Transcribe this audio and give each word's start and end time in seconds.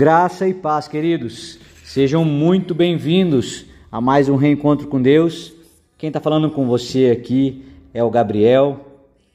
Graça 0.00 0.48
e 0.48 0.54
paz, 0.54 0.88
queridos. 0.88 1.58
Sejam 1.84 2.24
muito 2.24 2.74
bem-vindos 2.74 3.66
a 3.92 4.00
mais 4.00 4.30
um 4.30 4.36
reencontro 4.36 4.88
com 4.88 5.02
Deus. 5.02 5.52
Quem 5.98 6.08
está 6.08 6.18
falando 6.18 6.48
com 6.48 6.66
você 6.66 7.10
aqui 7.10 7.66
é 7.92 8.02
o 8.02 8.08
Gabriel. 8.08 8.80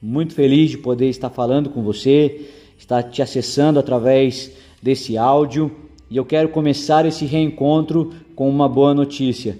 Muito 0.02 0.34
feliz 0.34 0.72
de 0.72 0.78
poder 0.78 1.08
estar 1.08 1.30
falando 1.30 1.70
com 1.70 1.84
você, 1.84 2.50
estar 2.76 3.04
te 3.04 3.22
acessando 3.22 3.78
através 3.78 4.50
desse 4.82 5.16
áudio. 5.16 5.70
E 6.10 6.16
eu 6.16 6.24
quero 6.24 6.48
começar 6.48 7.06
esse 7.06 7.24
reencontro 7.26 8.12
com 8.34 8.50
uma 8.50 8.68
boa 8.68 8.92
notícia. 8.92 9.56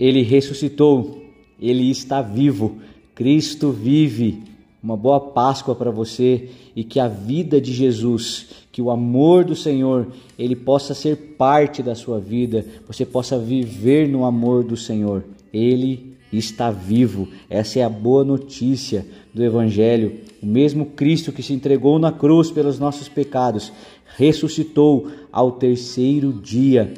Ele 0.00 0.22
ressuscitou, 0.22 1.22
ele 1.60 1.88
está 1.92 2.20
vivo. 2.20 2.80
Cristo 3.14 3.70
vive. 3.70 4.42
Uma 4.84 4.98
boa 4.98 5.18
Páscoa 5.18 5.74
para 5.74 5.90
você 5.90 6.50
e 6.76 6.84
que 6.84 7.00
a 7.00 7.08
vida 7.08 7.58
de 7.58 7.72
Jesus, 7.72 8.48
que 8.70 8.82
o 8.82 8.90
amor 8.90 9.42
do 9.42 9.56
Senhor, 9.56 10.08
ele 10.38 10.54
possa 10.54 10.92
ser 10.92 11.16
parte 11.38 11.82
da 11.82 11.94
sua 11.94 12.20
vida, 12.20 12.66
você 12.86 13.06
possa 13.06 13.38
viver 13.38 14.06
no 14.06 14.26
amor 14.26 14.62
do 14.62 14.76
Senhor. 14.76 15.24
Ele 15.50 16.12
está 16.30 16.70
vivo. 16.70 17.28
Essa 17.48 17.78
é 17.78 17.82
a 17.82 17.88
boa 17.88 18.24
notícia 18.24 19.06
do 19.32 19.42
Evangelho. 19.42 20.20
O 20.42 20.46
mesmo 20.46 20.84
Cristo 20.84 21.32
que 21.32 21.42
se 21.42 21.54
entregou 21.54 21.98
na 21.98 22.12
cruz 22.12 22.50
pelos 22.50 22.78
nossos 22.78 23.08
pecados, 23.08 23.72
ressuscitou 24.18 25.08
ao 25.32 25.52
terceiro 25.52 26.30
dia. 26.30 26.92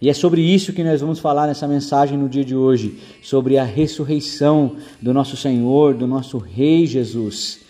E 0.00 0.08
é 0.08 0.14
sobre 0.14 0.40
isso 0.40 0.72
que 0.72 0.82
nós 0.82 1.00
vamos 1.00 1.18
falar 1.18 1.46
nessa 1.46 1.68
mensagem 1.68 2.16
no 2.16 2.28
dia 2.28 2.44
de 2.44 2.56
hoje, 2.56 2.98
sobre 3.22 3.58
a 3.58 3.64
ressurreição 3.64 4.76
do 5.00 5.12
nosso 5.12 5.36
Senhor, 5.36 5.92
do 5.92 6.06
nosso 6.06 6.38
Rei 6.38 6.86
Jesus. 6.86 7.60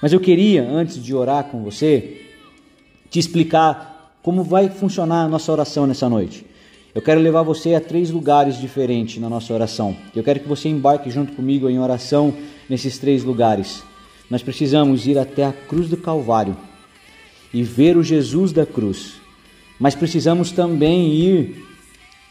Mas 0.00 0.12
eu 0.12 0.20
queria, 0.20 0.66
antes 0.66 1.02
de 1.02 1.14
orar 1.14 1.44
com 1.44 1.62
você, 1.62 2.22
te 3.10 3.18
explicar 3.18 4.16
como 4.22 4.42
vai 4.42 4.70
funcionar 4.70 5.24
a 5.24 5.28
nossa 5.28 5.52
oração 5.52 5.86
nessa 5.86 6.08
noite. 6.08 6.46
Eu 6.94 7.02
quero 7.02 7.20
levar 7.20 7.42
você 7.42 7.74
a 7.74 7.80
três 7.80 8.10
lugares 8.10 8.58
diferentes 8.58 9.20
na 9.20 9.28
nossa 9.28 9.52
oração. 9.52 9.94
Eu 10.16 10.24
quero 10.24 10.40
que 10.40 10.48
você 10.48 10.68
embarque 10.68 11.10
junto 11.10 11.32
comigo 11.32 11.68
em 11.68 11.78
oração 11.78 12.34
nesses 12.68 12.98
três 12.98 13.22
lugares. 13.22 13.82
Nós 14.30 14.42
precisamos 14.42 15.06
ir 15.06 15.18
até 15.18 15.44
a 15.44 15.52
cruz 15.52 15.88
do 15.88 15.96
Calvário 15.96 16.56
e 17.52 17.62
ver 17.62 17.96
o 17.96 18.02
Jesus 18.02 18.50
da 18.50 18.64
cruz. 18.64 19.19
Mas 19.80 19.94
precisamos 19.94 20.52
também 20.52 21.14
ir 21.14 21.66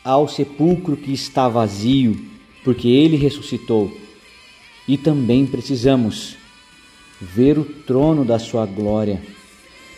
ao 0.03 0.27
sepulcro 0.27 0.95
que 0.95 1.11
está 1.11 1.49
vazio, 1.49 2.15
porque 2.63 2.87
ele 2.87 3.17
ressuscitou. 3.17 3.91
E 4.87 4.95
também 4.97 5.47
precisamos 5.47 6.35
ver 7.19 7.57
o 7.57 7.65
trono 7.65 8.23
da 8.23 8.37
sua 8.37 8.67
glória. 8.67 9.19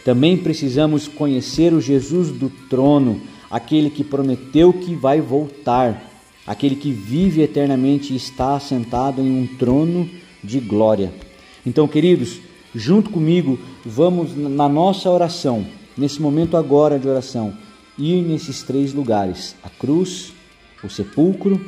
Também 0.05 0.37
precisamos 0.37 1.09
conhecer 1.09 1.73
o 1.73 1.81
Jesus 1.81 2.31
do 2.31 2.49
trono, 2.69 3.21
aquele 3.49 3.89
que 3.89 4.03
prometeu 4.03 4.71
que 4.71 4.95
vai 4.95 5.19
voltar, 5.19 6.09
aquele 6.47 6.75
que 6.75 6.91
vive 6.91 7.41
eternamente 7.41 8.13
e 8.13 8.15
está 8.15 8.55
assentado 8.55 9.21
em 9.21 9.29
um 9.29 9.45
trono 9.45 10.09
de 10.41 10.59
glória. 10.59 11.13
Então, 11.65 11.87
queridos, 11.87 12.39
junto 12.73 13.09
comigo, 13.09 13.59
vamos 13.85 14.35
na 14.35 14.67
nossa 14.67 15.09
oração, 15.09 15.67
nesse 16.01 16.19
momento 16.19 16.57
agora 16.57 16.97
de 16.97 17.07
oração, 17.07 17.53
ir 17.97 18.23
nesses 18.23 18.63
três 18.63 18.91
lugares: 18.91 19.55
a 19.63 19.69
cruz, 19.69 20.33
o 20.83 20.89
sepulcro 20.89 21.63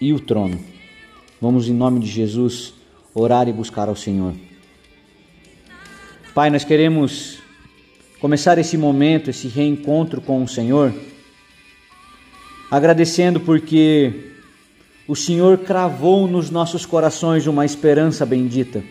e 0.00 0.12
o 0.12 0.18
trono. 0.18 0.58
Vamos, 1.40 1.68
em 1.68 1.74
nome 1.74 2.00
de 2.00 2.06
Jesus, 2.06 2.72
orar 3.14 3.46
e 3.46 3.52
buscar 3.52 3.88
ao 3.88 3.94
Senhor. 3.94 4.34
Pai, 6.34 6.50
nós 6.50 6.64
queremos 6.64 7.38
começar 8.20 8.58
esse 8.58 8.76
momento, 8.76 9.28
esse 9.28 9.46
reencontro 9.48 10.20
com 10.20 10.42
o 10.42 10.48
Senhor, 10.48 10.92
agradecendo 12.70 13.38
porque 13.38 14.32
o 15.06 15.14
Senhor 15.14 15.58
cravou 15.58 16.26
nos 16.26 16.50
nossos 16.50 16.86
corações 16.86 17.46
uma 17.46 17.64
esperança 17.64 18.24
bendita. 18.24 18.82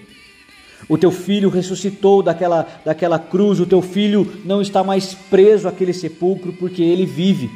O 0.87 0.97
teu 0.97 1.11
filho 1.11 1.49
ressuscitou 1.49 2.21
daquela, 2.21 2.67
daquela 2.85 3.19
cruz, 3.19 3.59
o 3.59 3.65
teu 3.65 3.81
filho 3.81 4.31
não 4.45 4.61
está 4.61 4.83
mais 4.83 5.13
preso 5.13 5.67
àquele 5.67 5.93
sepulcro 5.93 6.53
porque 6.53 6.81
ele 6.81 7.05
vive. 7.05 7.49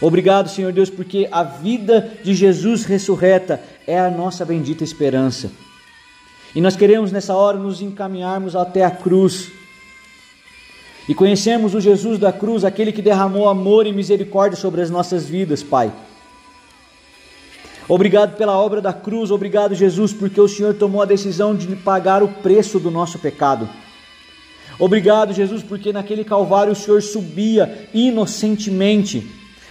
Obrigado, 0.00 0.50
Senhor 0.50 0.72
Deus, 0.72 0.90
porque 0.90 1.26
a 1.32 1.42
vida 1.42 2.18
de 2.22 2.34
Jesus 2.34 2.84
ressurreta 2.84 3.62
é 3.86 3.98
a 3.98 4.10
nossa 4.10 4.44
bendita 4.44 4.84
esperança. 4.84 5.50
E 6.54 6.60
nós 6.60 6.76
queremos 6.76 7.10
nessa 7.10 7.34
hora 7.34 7.58
nos 7.58 7.80
encaminharmos 7.80 8.54
até 8.54 8.84
a 8.84 8.90
cruz 8.90 9.50
e 11.08 11.14
conhecermos 11.14 11.74
o 11.74 11.80
Jesus 11.80 12.18
da 12.18 12.32
cruz, 12.32 12.64
aquele 12.64 12.92
que 12.92 13.00
derramou 13.00 13.48
amor 13.48 13.86
e 13.86 13.92
misericórdia 13.92 14.58
sobre 14.58 14.82
as 14.82 14.90
nossas 14.90 15.26
vidas, 15.26 15.62
Pai. 15.62 15.92
Obrigado 17.88 18.36
pela 18.36 18.58
obra 18.58 18.80
da 18.80 18.92
cruz, 18.92 19.30
obrigado, 19.30 19.72
Jesus, 19.72 20.12
porque 20.12 20.40
o 20.40 20.48
Senhor 20.48 20.74
tomou 20.74 21.02
a 21.02 21.06
decisão 21.06 21.54
de 21.54 21.68
pagar 21.76 22.20
o 22.20 22.28
preço 22.28 22.80
do 22.80 22.90
nosso 22.90 23.16
pecado. 23.18 23.68
Obrigado, 24.78 25.32
Jesus, 25.32 25.62
porque 25.62 25.92
naquele 25.92 26.24
Calvário 26.24 26.72
o 26.72 26.76
Senhor 26.76 27.00
subia 27.00 27.88
inocentemente, 27.94 29.24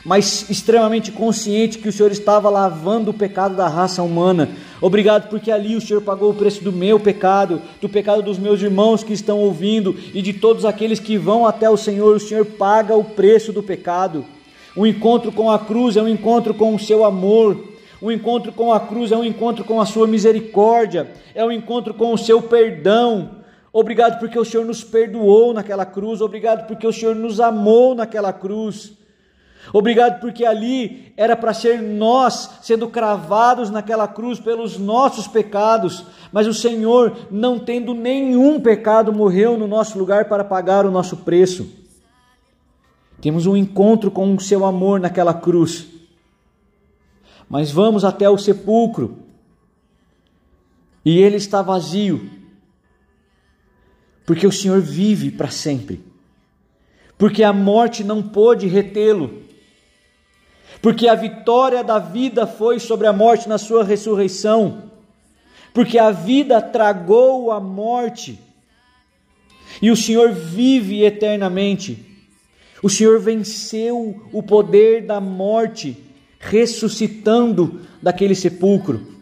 mas 0.05 0.49
extremamente 0.49 1.11
consciente 1.11 1.77
que 1.77 1.89
o 1.89 1.91
Senhor 1.91 2.09
estava 2.09 2.49
lavando 2.49 3.11
o 3.11 3.13
pecado 3.13 3.53
da 3.53 3.67
raça 3.67 4.01
humana. 4.01 4.49
Obrigado 4.79 5.29
porque 5.29 5.51
ali 5.51 5.75
o 5.75 5.81
Senhor 5.81 6.01
pagou 6.01 6.31
o 6.31 6.35
preço 6.35 6.63
do 6.63 6.71
meu 6.71 6.97
pecado, 6.97 7.61
do 7.81 7.89
pecado 7.89 8.21
dos 8.21 8.39
meus 8.39 8.61
irmãos 8.61 9.03
que 9.03 9.11
estão 9.11 9.39
ouvindo 9.39 9.93
e 10.13 10.21
de 10.21 10.31
todos 10.31 10.63
aqueles 10.63 10.99
que 10.99 11.17
vão 11.17 11.45
até 11.45 11.69
o 11.69 11.77
Senhor. 11.77 12.15
O 12.15 12.19
Senhor 12.19 12.45
paga 12.45 12.95
o 12.95 13.03
preço 13.03 13.51
do 13.51 13.61
pecado. 13.61 14.25
O 14.75 14.87
encontro 14.87 15.33
com 15.33 15.51
a 15.51 15.59
cruz 15.59 15.97
é 15.97 16.01
um 16.01 16.07
encontro 16.07 16.53
com 16.53 16.73
o 16.73 16.79
seu 16.79 17.03
amor. 17.03 17.74
O 18.01 18.11
encontro 18.11 18.51
com 18.51 18.73
a 18.73 18.79
cruz 18.79 19.11
é 19.11 19.17
um 19.17 19.23
encontro 19.23 19.63
com 19.63 19.79
a 19.79 19.85
sua 19.85 20.05
misericórdia, 20.05 21.09
é 21.33 21.43
um 21.43 21.51
encontro 21.51 21.93
com 21.93 22.13
o 22.13 22.17
seu 22.17 22.41
perdão. 22.41 23.43
Obrigado 23.71 24.19
porque 24.19 24.37
o 24.37 24.45
Senhor 24.45 24.65
nos 24.65 24.83
perdoou 24.83 25.53
naquela 25.53 25.85
cruz, 25.85 26.21
obrigado 26.21 26.67
porque 26.67 26.85
o 26.85 26.93
Senhor 26.93 27.15
nos 27.15 27.39
amou 27.39 27.95
naquela 27.95 28.33
cruz. 28.33 28.93
Obrigado 29.73 30.19
porque 30.21 30.45
ali 30.45 31.11
era 31.17 31.35
para 31.35 31.53
ser 31.53 31.81
nós 31.81 32.59
sendo 32.61 32.87
cravados 32.87 33.71
naquela 33.71 34.07
cruz 34.07 34.39
pelos 34.39 34.77
nossos 34.77 35.27
pecados, 35.27 36.05
mas 36.31 36.45
o 36.45 36.53
Senhor, 36.53 37.17
não 37.31 37.57
tendo 37.57 37.93
nenhum 37.93 38.59
pecado, 38.59 39.11
morreu 39.11 39.57
no 39.57 39.67
nosso 39.67 39.97
lugar 39.97 40.25
para 40.25 40.43
pagar 40.43 40.85
o 40.85 40.91
nosso 40.91 41.17
preço. 41.17 41.67
Temos 43.19 43.47
um 43.47 43.57
encontro 43.57 44.11
com 44.11 44.35
o 44.35 44.39
seu 44.39 44.65
amor 44.65 44.99
naquela 44.99 45.33
cruz 45.33 45.94
mas 47.49 47.71
vamos 47.71 48.03
até 48.03 48.29
o 48.29 48.37
sepulcro. 48.37 49.17
E 51.03 51.19
ele 51.19 51.37
está 51.37 51.61
vazio, 51.61 52.29
porque 54.25 54.47
o 54.47 54.51
Senhor 54.51 54.81
vive 54.81 55.29
para 55.29 55.51
sempre, 55.51 56.03
porque 57.17 57.43
a 57.43 57.53
morte 57.53 58.03
não 58.03 58.23
pôde 58.23 58.67
retê-lo, 58.67 59.43
porque 60.81 61.07
a 61.07 61.13
vitória 61.13 61.83
da 61.83 61.99
vida 61.99 62.47
foi 62.47 62.79
sobre 62.79 63.05
a 63.05 63.13
morte 63.13 63.47
na 63.47 63.57
sua 63.57 63.83
ressurreição, 63.83 64.91
porque 65.73 65.99
a 65.99 66.09
vida 66.09 66.61
tragou 66.61 67.51
a 67.51 67.59
morte. 67.59 68.39
E 69.81 69.91
o 69.91 69.95
Senhor 69.95 70.31
vive 70.31 71.03
eternamente. 71.03 72.05
O 72.81 72.89
Senhor 72.89 73.19
venceu 73.19 74.27
o 74.31 74.41
poder 74.41 75.05
da 75.05 75.19
morte 75.19 76.04
ressuscitando 76.49 77.81
daquele 78.01 78.35
sepulcro. 78.35 79.15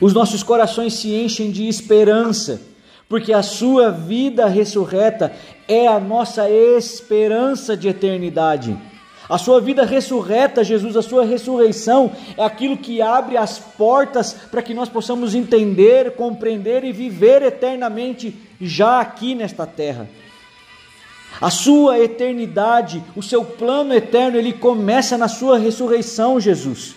Os 0.00 0.12
nossos 0.12 0.42
corações 0.42 0.94
se 0.94 1.14
enchem 1.14 1.50
de 1.50 1.68
esperança, 1.68 2.60
porque 3.08 3.32
a 3.32 3.42
sua 3.42 3.90
vida 3.90 4.46
ressurreta 4.46 5.32
é 5.68 5.86
a 5.86 6.00
nossa 6.00 6.50
esperança 6.50 7.76
de 7.76 7.88
eternidade. 7.88 8.76
A 9.28 9.38
sua 9.38 9.60
vida 9.60 9.84
ressurreta, 9.84 10.62
Jesus, 10.62 10.96
a 10.96 11.02
sua 11.02 11.24
ressurreição 11.24 12.12
é 12.36 12.44
aquilo 12.44 12.76
que 12.76 13.02
abre 13.02 13.36
as 13.36 13.58
portas 13.58 14.32
para 14.32 14.62
que 14.62 14.74
nós 14.74 14.88
possamos 14.88 15.34
entender, 15.34 16.12
compreender 16.12 16.84
e 16.84 16.92
viver 16.92 17.42
eternamente 17.42 18.36
já 18.60 19.00
aqui 19.00 19.34
nesta 19.34 19.66
terra. 19.66 20.08
A 21.40 21.50
sua 21.50 21.98
eternidade, 21.98 23.02
o 23.14 23.22
seu 23.22 23.44
plano 23.44 23.92
eterno, 23.92 24.38
ele 24.38 24.52
começa 24.52 25.18
na 25.18 25.28
sua 25.28 25.58
ressurreição, 25.58 26.40
Jesus. 26.40 26.94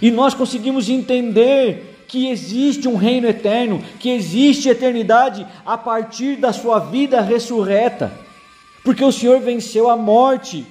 E 0.00 0.10
nós 0.10 0.34
conseguimos 0.34 0.88
entender 0.88 2.04
que 2.08 2.28
existe 2.28 2.86
um 2.86 2.96
reino 2.96 3.26
eterno, 3.26 3.82
que 3.98 4.10
existe 4.10 4.68
eternidade 4.68 5.46
a 5.64 5.78
partir 5.78 6.36
da 6.36 6.52
sua 6.52 6.78
vida 6.78 7.22
ressurreta, 7.22 8.12
porque 8.84 9.02
o 9.02 9.12
Senhor 9.12 9.40
venceu 9.40 9.88
a 9.88 9.96
morte. 9.96 10.66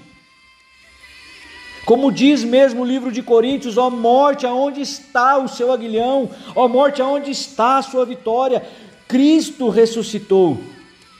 Como 1.84 2.12
diz 2.12 2.44
mesmo 2.44 2.84
o 2.84 2.86
livro 2.86 3.12
de 3.12 3.24
Coríntios, 3.24 3.76
ó 3.76 3.90
morte, 3.90 4.46
aonde 4.46 4.82
está 4.82 5.38
o 5.40 5.48
seu 5.48 5.72
aguilhão? 5.72 6.30
Ó 6.56 6.68
morte, 6.68 7.02
aonde 7.02 7.32
está 7.32 7.78
a 7.78 7.82
sua 7.82 8.06
vitória? 8.06 8.64
Cristo 9.08 9.68
ressuscitou 9.70 10.60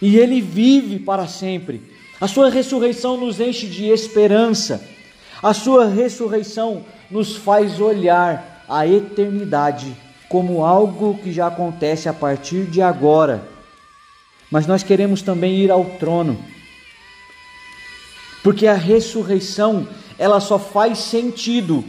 e 0.02 0.18
ele 0.18 0.42
vive 0.42 1.00
para 1.00 1.28
sempre. 1.28 1.82
A 2.20 2.28
sua 2.28 2.50
ressurreição 2.50 3.18
nos 3.18 3.40
enche 3.40 3.68
de 3.68 3.86
esperança. 3.86 4.84
A 5.42 5.54
sua 5.54 5.88
ressurreição 5.88 6.86
nos 7.10 7.36
faz 7.36 7.80
olhar 7.80 8.64
a 8.68 8.88
eternidade 8.88 9.96
como 10.30 10.64
algo 10.64 11.18
que 11.18 11.32
já 11.32 11.48
acontece 11.48 12.08
a 12.08 12.14
partir 12.14 12.66
de 12.66 12.82
agora. 12.82 13.44
Mas 14.50 14.66
nós 14.66 14.82
queremos 14.82 15.22
também 15.22 15.56
ir 15.56 15.70
ao 15.70 15.84
trono. 15.84 16.42
Porque 18.44 18.66
a 18.66 18.74
ressurreição, 18.74 19.88
ela 20.18 20.40
só 20.40 20.58
faz 20.58 21.00
sentido 21.00 21.84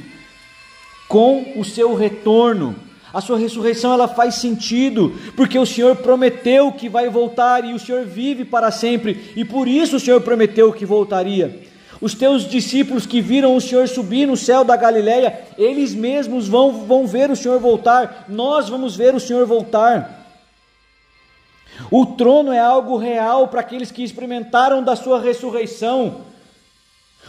com 1.08 1.54
o 1.56 1.64
seu 1.64 1.94
retorno. 1.94 2.74
A 3.12 3.20
sua 3.20 3.38
ressurreição 3.38 3.92
ela 3.92 4.08
faz 4.08 4.36
sentido, 4.36 5.12
porque 5.36 5.58
o 5.58 5.66
Senhor 5.66 5.96
prometeu 5.96 6.72
que 6.72 6.88
vai 6.88 7.10
voltar 7.10 7.64
e 7.64 7.74
o 7.74 7.78
Senhor 7.78 8.06
vive 8.06 8.44
para 8.44 8.70
sempre, 8.70 9.32
e 9.36 9.44
por 9.44 9.68
isso 9.68 9.96
o 9.96 10.00
Senhor 10.00 10.20
prometeu 10.22 10.72
que 10.72 10.86
voltaria. 10.86 11.60
Os 12.00 12.14
teus 12.14 12.48
discípulos 12.48 13.06
que 13.06 13.20
viram 13.20 13.54
o 13.54 13.60
Senhor 13.60 13.86
subir 13.86 14.26
no 14.26 14.36
céu 14.36 14.64
da 14.64 14.76
Galileia, 14.76 15.40
eles 15.58 15.94
mesmos 15.94 16.48
vão, 16.48 16.84
vão 16.84 17.06
ver 17.06 17.30
o 17.30 17.36
Senhor 17.36 17.60
voltar, 17.60 18.24
nós 18.28 18.68
vamos 18.68 18.96
ver 18.96 19.14
o 19.14 19.20
Senhor 19.20 19.46
voltar. 19.46 20.26
O 21.90 22.06
trono 22.06 22.52
é 22.52 22.58
algo 22.58 22.96
real 22.96 23.48
para 23.48 23.60
aqueles 23.60 23.90
que 23.90 24.02
experimentaram 24.02 24.82
da 24.82 24.96
sua 24.96 25.20
ressurreição. 25.20 26.22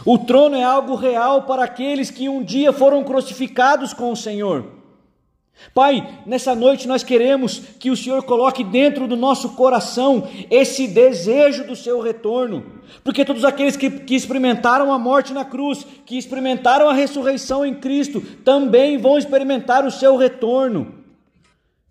O 0.04 0.18
trono 0.18 0.56
é 0.56 0.64
algo 0.64 0.94
real 0.94 1.42
para 1.42 1.64
aqueles 1.64 2.10
que 2.10 2.28
um 2.28 2.42
dia 2.42 2.72
foram 2.72 3.04
crucificados 3.04 3.92
com 3.92 4.10
o 4.10 4.16
Senhor. 4.16 4.64
Pai, 5.72 6.20
nessa 6.26 6.54
noite 6.54 6.86
nós 6.86 7.02
queremos 7.02 7.58
que 7.78 7.90
o 7.90 7.96
Senhor 7.96 8.22
coloque 8.22 8.62
dentro 8.62 9.06
do 9.06 9.16
nosso 9.16 9.50
coração 9.50 10.28
esse 10.50 10.86
desejo 10.86 11.64
do 11.64 11.74
seu 11.74 12.00
retorno, 12.00 12.64
porque 13.02 13.24
todos 13.24 13.44
aqueles 13.44 13.76
que, 13.76 13.90
que, 13.90 14.14
experimentaram 14.14 14.92
a 14.92 14.98
morte 14.98 15.32
na 15.32 15.44
cruz, 15.44 15.86
que 16.04 16.18
experimentaram 16.18 16.88
a 16.88 16.92
ressurreição 16.92 17.64
em 17.64 17.74
Cristo, 17.74 18.20
também 18.44 18.98
vão 18.98 19.18
experimentar 19.18 19.84
o 19.84 19.90
seu 19.90 20.16
retorno. 20.16 21.03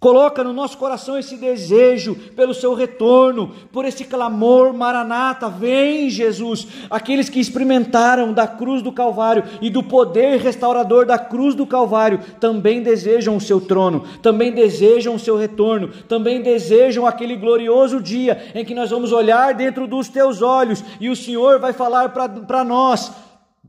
Coloca 0.03 0.43
no 0.43 0.51
nosso 0.51 0.77
coração 0.77 1.17
esse 1.17 1.37
desejo 1.37 2.13
pelo 2.35 2.53
seu 2.53 2.73
retorno, 2.73 3.53
por 3.71 3.85
esse 3.85 4.03
clamor, 4.03 4.73
Maranata, 4.73 5.47
vem 5.47 6.09
Jesus. 6.09 6.67
Aqueles 6.89 7.29
que 7.29 7.39
experimentaram 7.39 8.33
da 8.33 8.45
cruz 8.45 8.81
do 8.81 8.91
Calvário 8.91 9.45
e 9.61 9.69
do 9.69 9.81
poder 9.81 10.41
restaurador 10.41 11.05
da 11.05 11.17
cruz 11.17 11.55
do 11.55 11.65
Calvário 11.65 12.19
também 12.37 12.83
desejam 12.83 13.37
o 13.37 13.39
seu 13.39 13.61
trono, 13.61 14.03
também 14.21 14.51
desejam 14.51 15.15
o 15.15 15.19
seu 15.19 15.37
retorno, 15.37 15.87
também 16.05 16.41
desejam 16.41 17.07
aquele 17.07 17.37
glorioso 17.37 18.01
dia 18.01 18.51
em 18.53 18.65
que 18.65 18.75
nós 18.75 18.89
vamos 18.89 19.13
olhar 19.13 19.53
dentro 19.53 19.87
dos 19.87 20.09
teus 20.09 20.41
olhos 20.41 20.83
e 20.99 21.09
o 21.09 21.15
Senhor 21.15 21.61
vai 21.61 21.71
falar 21.71 22.09
para 22.09 22.63
nós: 22.65 23.09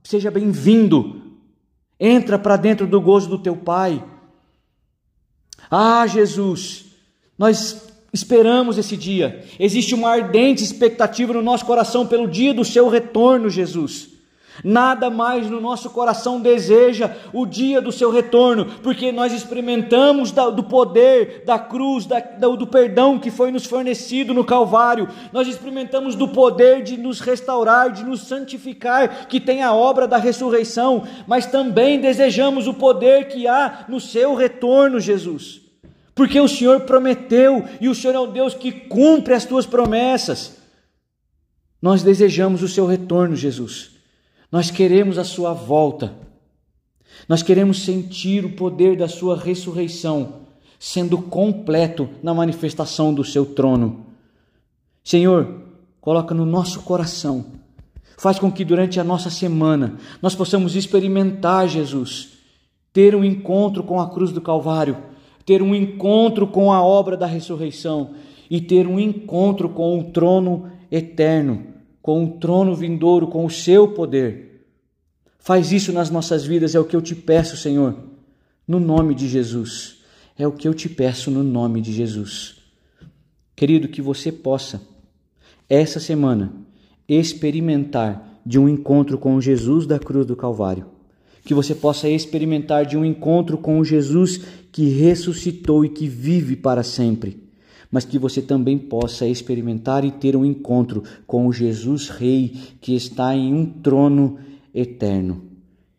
seja 0.02 0.32
bem-vindo, 0.32 1.14
entra 2.00 2.36
para 2.36 2.56
dentro 2.56 2.88
do 2.88 3.00
gozo 3.00 3.28
do 3.28 3.38
teu 3.38 3.54
Pai. 3.54 4.02
Ah, 5.70 6.06
Jesus, 6.06 6.84
nós 7.38 7.88
esperamos 8.12 8.78
esse 8.78 8.96
dia. 8.96 9.44
Existe 9.58 9.94
uma 9.94 10.10
ardente 10.10 10.62
expectativa 10.62 11.32
no 11.32 11.42
nosso 11.42 11.64
coração 11.64 12.06
pelo 12.06 12.28
dia 12.28 12.54
do 12.54 12.64
seu 12.64 12.88
retorno, 12.88 13.50
Jesus. 13.50 14.13
Nada 14.62 15.10
mais 15.10 15.50
no 15.50 15.60
nosso 15.60 15.90
coração 15.90 16.40
deseja 16.40 17.10
o 17.32 17.44
dia 17.44 17.80
do 17.80 17.90
seu 17.90 18.10
retorno, 18.10 18.66
porque 18.82 19.10
nós 19.10 19.32
experimentamos 19.32 20.30
do 20.30 20.62
poder 20.62 21.42
da 21.44 21.58
cruz, 21.58 22.06
do 22.06 22.66
perdão 22.66 23.18
que 23.18 23.30
foi 23.30 23.50
nos 23.50 23.66
fornecido 23.66 24.32
no 24.32 24.44
Calvário, 24.44 25.08
nós 25.32 25.48
experimentamos 25.48 26.14
do 26.14 26.28
poder 26.28 26.82
de 26.82 26.96
nos 26.96 27.18
restaurar, 27.18 27.90
de 27.90 28.04
nos 28.04 28.20
santificar, 28.22 29.26
que 29.26 29.40
tem 29.40 29.62
a 29.62 29.72
obra 29.72 30.06
da 30.06 30.18
ressurreição, 30.18 31.02
mas 31.26 31.46
também 31.46 32.00
desejamos 32.00 32.68
o 32.68 32.74
poder 32.74 33.28
que 33.28 33.48
há 33.48 33.86
no 33.88 34.00
seu 34.00 34.34
retorno, 34.34 35.00
Jesus. 35.00 35.62
Porque 36.14 36.38
o 36.40 36.46
Senhor 36.46 36.82
prometeu 36.82 37.64
e 37.80 37.88
o 37.88 37.94
Senhor 37.94 38.14
é 38.14 38.20
o 38.20 38.28
Deus 38.28 38.54
que 38.54 38.70
cumpre 38.70 39.34
as 39.34 39.44
tuas 39.44 39.66
promessas. 39.66 40.58
Nós 41.82 42.04
desejamos 42.04 42.62
o 42.62 42.68
seu 42.68 42.86
retorno, 42.86 43.34
Jesus. 43.34 43.93
Nós 44.54 44.70
queremos 44.70 45.18
a 45.18 45.24
sua 45.24 45.52
volta. 45.52 46.14
Nós 47.28 47.42
queremos 47.42 47.82
sentir 47.82 48.44
o 48.44 48.52
poder 48.52 48.96
da 48.96 49.08
sua 49.08 49.36
ressurreição 49.36 50.44
sendo 50.78 51.18
completo 51.18 52.08
na 52.22 52.32
manifestação 52.32 53.12
do 53.12 53.24
seu 53.24 53.44
trono. 53.44 54.06
Senhor, 55.02 55.62
coloca 56.00 56.32
no 56.32 56.46
nosso 56.46 56.82
coração. 56.82 57.46
Faz 58.16 58.38
com 58.38 58.52
que 58.52 58.64
durante 58.64 59.00
a 59.00 59.04
nossa 59.04 59.28
semana 59.28 59.96
nós 60.22 60.36
possamos 60.36 60.76
experimentar 60.76 61.66
Jesus, 61.66 62.34
ter 62.92 63.16
um 63.16 63.24
encontro 63.24 63.82
com 63.82 63.98
a 64.00 64.08
cruz 64.08 64.30
do 64.30 64.40
Calvário 64.40 64.96
ter 65.44 65.62
um 65.62 65.74
encontro 65.74 66.46
com 66.46 66.72
a 66.72 66.82
obra 66.82 67.16
da 67.16 67.26
ressurreição 67.26 68.10
e 68.48 68.60
ter 68.60 68.86
um 68.86 68.98
encontro 68.98 69.68
com 69.68 69.98
o 69.98 70.04
trono 70.04 70.70
eterno, 70.90 71.73
com 72.04 72.22
o 72.22 72.30
trono 72.32 72.76
vindouro, 72.76 73.26
com 73.26 73.46
o 73.46 73.50
seu 73.50 73.88
poder. 73.88 74.66
Faz 75.38 75.72
isso 75.72 75.90
nas 75.90 76.10
nossas 76.10 76.44
vidas, 76.44 76.74
é 76.74 76.78
o 76.78 76.84
que 76.84 76.94
eu 76.94 77.00
te 77.00 77.14
peço, 77.14 77.56
Senhor, 77.56 77.96
no 78.68 78.78
nome 78.78 79.14
de 79.14 79.26
Jesus. 79.26 80.02
É 80.38 80.46
o 80.46 80.52
que 80.52 80.68
eu 80.68 80.74
te 80.74 80.86
peço 80.86 81.30
no 81.30 81.42
nome 81.42 81.80
de 81.80 81.94
Jesus. 81.94 82.56
Querido, 83.56 83.88
que 83.88 84.02
você 84.02 84.30
possa, 84.30 84.82
essa 85.66 85.98
semana, 85.98 86.52
experimentar 87.08 88.40
de 88.44 88.58
um 88.58 88.68
encontro 88.68 89.16
com 89.16 89.40
Jesus 89.40 89.86
da 89.86 89.98
cruz 89.98 90.26
do 90.26 90.36
Calvário 90.36 90.92
que 91.44 91.52
você 91.52 91.74
possa 91.74 92.08
experimentar 92.08 92.86
de 92.86 92.96
um 92.96 93.04
encontro 93.04 93.58
com 93.58 93.84
Jesus 93.84 94.40
que 94.72 94.88
ressuscitou 94.88 95.84
e 95.84 95.90
que 95.90 96.08
vive 96.08 96.56
para 96.56 96.82
sempre, 96.82 97.43
mas 97.94 98.04
que 98.04 98.18
você 98.18 98.42
também 98.42 98.76
possa 98.76 99.24
experimentar 99.24 100.04
e 100.04 100.10
ter 100.10 100.34
um 100.34 100.44
encontro 100.44 101.04
com 101.28 101.46
o 101.46 101.52
Jesus 101.52 102.08
Rei 102.08 102.52
que 102.80 102.92
está 102.92 103.36
em 103.36 103.54
um 103.54 103.64
trono 103.64 104.36
eterno. 104.74 105.44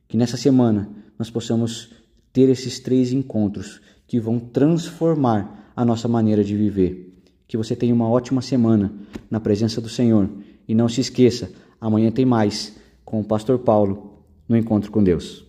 Que 0.05 0.17
nessa 0.17 0.35
semana 0.35 0.89
nós 1.17 1.29
possamos 1.29 1.93
ter 2.33 2.49
esses 2.49 2.81
três 2.81 3.13
encontros 3.13 3.79
que 4.05 4.19
vão 4.19 4.37
transformar 4.37 5.71
a 5.73 5.85
nossa 5.85 6.05
maneira 6.09 6.43
de 6.43 6.53
viver. 6.53 7.13
Que 7.47 7.55
você 7.55 7.77
tenha 7.77 7.95
uma 7.95 8.09
ótima 8.09 8.41
semana 8.41 8.93
na 9.31 9.39
presença 9.39 9.79
do 9.79 9.87
Senhor 9.87 10.29
e 10.67 10.75
não 10.75 10.89
se 10.89 10.99
esqueça, 10.99 11.49
amanhã 11.79 12.11
tem 12.11 12.25
mais 12.25 12.75
com 13.05 13.21
o 13.21 13.23
pastor 13.23 13.59
Paulo 13.59 14.19
no 14.49 14.57
encontro 14.57 14.91
com 14.91 15.01
Deus. 15.01 15.44